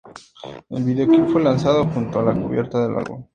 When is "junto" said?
1.89-2.17